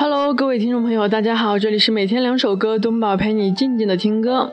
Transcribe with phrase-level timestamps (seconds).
[0.00, 4.50] Hello，各位听众朋友，大家好，这里是每天两首歌，东宝陪你静静的听歌。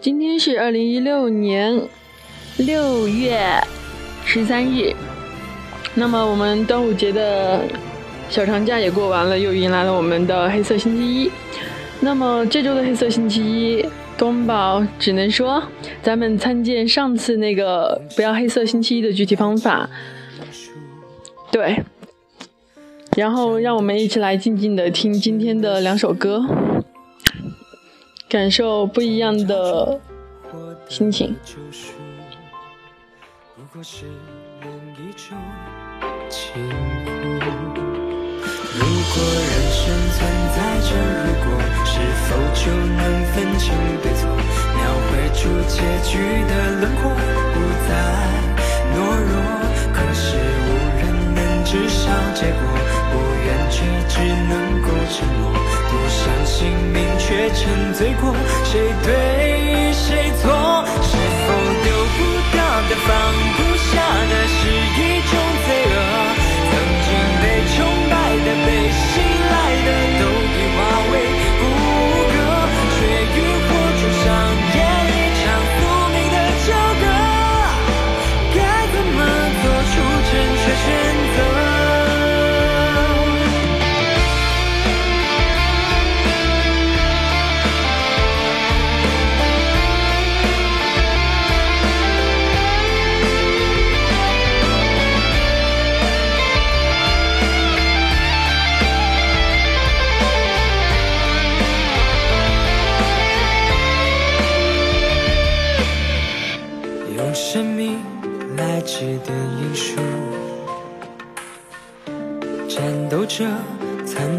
[0.00, 1.78] 今天是二零一六年
[2.56, 3.38] 六月
[4.24, 4.94] 十三日，
[5.94, 7.62] 那么我们端午节的
[8.30, 11.30] 小长假也过完了，又迎来了我们的黑色星期一。
[12.00, 13.84] 那么这周的黑色星期一，
[14.16, 15.62] 东宝只能说，
[16.02, 19.86] 咱们参见上次那个不要黑色星期一的具体方法。
[21.52, 21.84] 对。
[23.18, 26.40] 然后，让我们一起来静静的听今天的两首歌，
[28.28, 30.00] 感受不一样的
[30.88, 31.34] 心情。
[33.58, 33.82] 如果
[39.34, 39.82] 人生
[40.14, 40.16] 存
[40.54, 40.88] 在着
[41.18, 41.46] 如果，
[41.84, 44.30] 是否就能分清对错？
[44.76, 47.10] 描绘出结局的轮廓，
[47.52, 47.56] 不
[47.88, 47.90] 再
[48.94, 48.96] 懦
[49.26, 49.34] 弱。
[49.92, 50.70] 可是无
[51.70, 52.60] 人能知晓结果。
[53.70, 59.47] 却只能够沉默，不相信命却沉醉过，谁对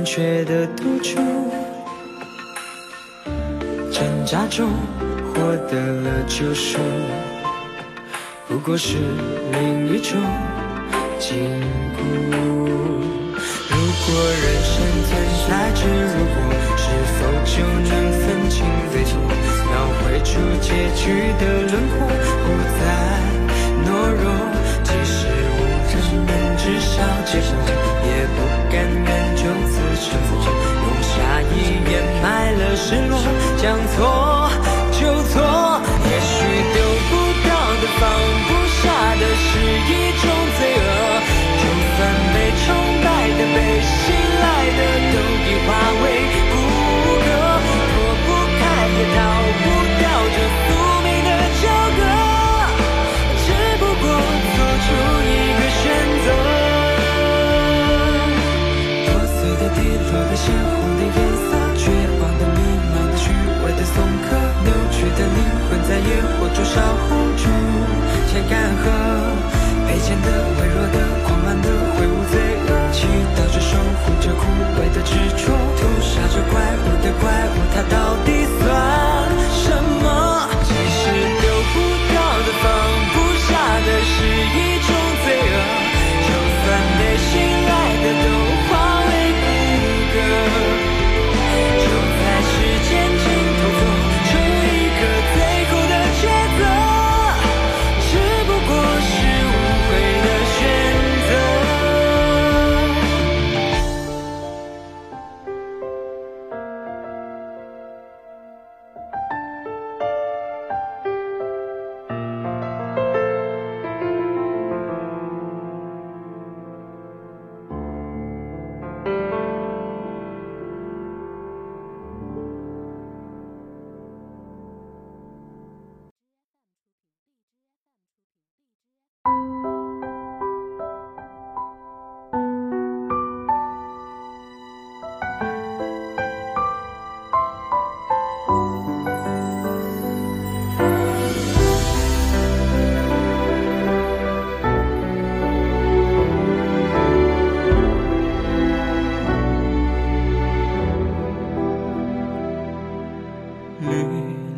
[0.10, 1.20] 残缺的赌注，
[3.92, 4.72] 挣扎中
[5.28, 6.80] 获得了救赎，
[8.48, 8.98] 不过是
[9.52, 10.20] 另一种
[11.20, 11.38] 禁
[11.94, 12.00] 锢。
[13.70, 15.12] 如果人生存
[15.48, 16.36] 在着如果，
[16.76, 16.84] 是
[17.14, 19.14] 否就能分清对错，
[19.70, 21.06] 描绘出结局
[21.40, 21.96] 的轮廓，
[22.42, 22.48] 不
[22.80, 22.82] 再
[23.86, 24.26] 懦弱，
[24.84, 25.94] 即使无人
[26.26, 26.98] 能知晓
[27.28, 27.69] 结果，
[33.96, 34.29] 错。
[70.10, 70.59] you look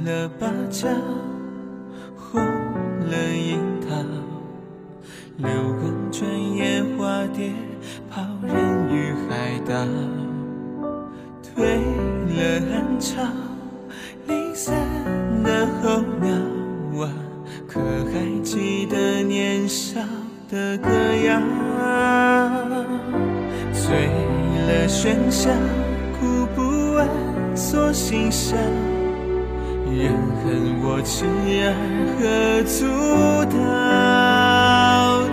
[0.06, 0.88] 了芭蕉，
[2.18, 3.96] 红了樱桃，
[5.38, 5.50] 柳
[5.80, 7.52] 光转眼化蝶，
[8.10, 8.56] 抛人
[8.90, 9.76] 于海岛。
[11.44, 11.66] 退
[12.28, 13.22] 了暗潮，
[14.28, 14.74] 离散
[15.44, 17.14] 的候鸟啊，
[17.68, 17.80] 可
[18.12, 20.00] 还记得年少
[20.50, 20.90] 的歌
[21.26, 21.40] 谣？
[23.72, 24.08] 醉
[24.68, 25.50] 了喧嚣，
[26.20, 27.08] 哭不完
[27.56, 28.56] 锁心笑。
[29.98, 31.76] 人恨我痴儿
[32.16, 32.22] 何
[32.64, 32.80] 足
[33.52, 33.60] 道？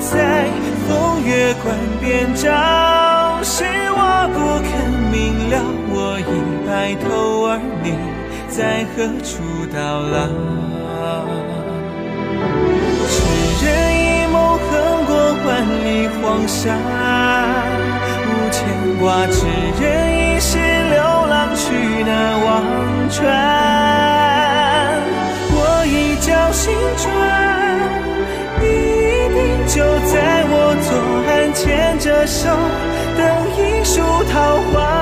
[0.00, 0.50] 在
[0.86, 1.64] 风月关
[2.00, 2.50] 边照，
[3.42, 3.64] 是
[3.94, 4.70] 我不肯
[5.12, 5.54] 明了。
[5.90, 6.22] 我已
[6.66, 7.48] 白头，而
[7.84, 7.86] 你
[8.48, 9.30] 在何处
[9.72, 10.26] 到老？
[13.08, 13.14] 痴
[13.64, 14.68] 人一梦，横
[15.06, 15.10] 过
[15.46, 15.48] 万
[15.84, 15.86] 里
[16.20, 16.74] 黄沙，
[18.26, 18.58] 无牵
[18.98, 19.46] 挂；痴
[19.80, 19.86] 人
[20.36, 21.62] 一世，流浪去
[22.04, 22.10] 那
[22.44, 22.46] 忘
[23.08, 23.97] 川。
[26.48, 27.06] 我一觉醒转，
[28.58, 30.14] 你一定就在
[30.48, 30.90] 我左
[31.28, 32.48] 岸，牵着手，
[33.18, 33.20] 等
[33.54, 34.00] 一树
[34.32, 34.97] 桃花。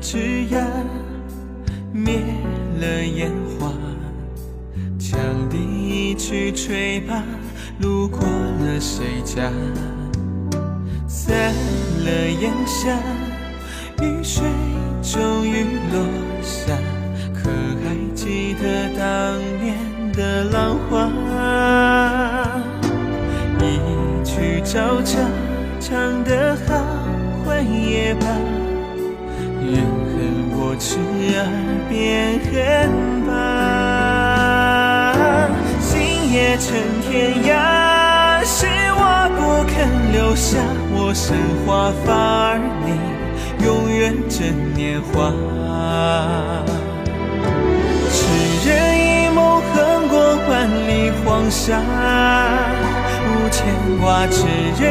[0.00, 0.64] 枝桠
[1.92, 2.20] 灭
[2.80, 3.72] 了烟花，
[4.98, 5.16] 羌
[5.48, 7.22] 笛一曲吹罢，
[7.78, 9.50] 路过了谁家？
[11.06, 11.54] 散
[12.04, 12.10] 了
[12.40, 12.98] 烟霞，
[14.02, 14.42] 雨水
[15.02, 16.04] 终于落
[16.42, 16.76] 下，
[17.32, 17.50] 可
[17.84, 19.76] 还记得当年
[20.12, 21.10] 的浪花？
[23.60, 25.20] 一曲朝朝，
[25.80, 26.74] 唱得好，
[27.44, 28.26] 换也罢。
[30.78, 31.40] 痴儿
[31.88, 32.52] 变恨
[33.26, 33.32] 吧，
[35.80, 35.92] 心
[36.32, 38.66] 也成天涯，是
[38.96, 39.00] 我
[39.36, 39.38] 不
[39.70, 39.72] 肯
[40.12, 40.58] 留下
[40.92, 42.12] 我生华发
[42.50, 42.88] 而，你
[43.64, 45.32] 永远真年华。
[48.10, 48.18] 痴
[48.68, 50.14] 人一梦，横过
[50.48, 50.52] 万
[50.88, 50.90] 里
[51.24, 51.80] 黄沙，
[53.26, 53.64] 无牵
[54.00, 54.46] 挂；痴
[54.82, 54.84] 人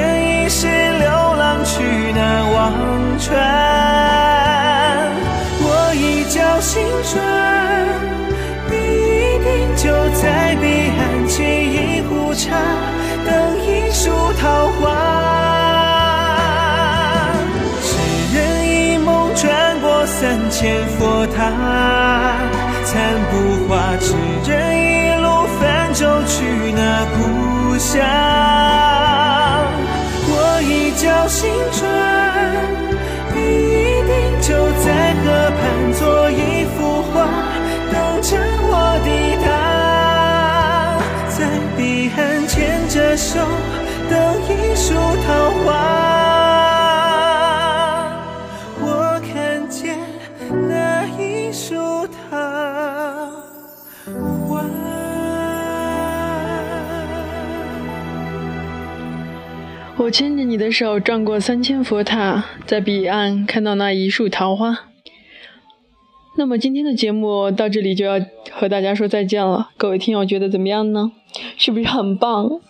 [0.46, 1.84] 一世，流浪去
[2.14, 2.72] 难忘
[3.20, 3.34] 川。
[6.66, 7.22] 青春，
[8.70, 9.84] 你一定就
[10.14, 10.66] 在彼
[10.98, 12.56] 岸，沏一壶茶，
[13.26, 13.30] 等
[13.62, 14.82] 一树桃花。
[17.84, 17.88] 痴
[18.34, 19.44] 人一梦，转
[19.82, 21.52] 过三千佛塔，
[22.86, 22.92] 残
[23.30, 23.98] 不化。
[24.00, 24.16] 痴
[24.50, 24.82] 人一
[25.22, 28.00] 路泛舟去那故乡，
[43.34, 43.40] 手，
[44.12, 45.74] 等一树桃花。
[48.80, 49.98] 我看见
[50.70, 51.74] 那一树
[52.06, 52.38] 桃
[54.48, 54.62] 花。
[59.98, 64.78] 我牵着你的手，转过三千佛塔，在彼岸看到那一树桃花。
[66.38, 69.72] 那么今天的节目到这里就要和大家说再见了。
[69.78, 71.14] 各位听友觉得怎么样呢？
[71.58, 72.62] 是不是很棒？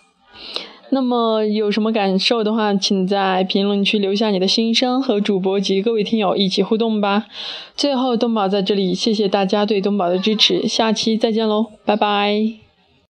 [0.90, 7.26] 那么有什么感受的话，请在评论区留下你的心声，和主播及各位听友一起互动吧。
[7.74, 12.63] 最后，东宝在这里谢谢大家对东宝的支持，下期再见喽，拜拜。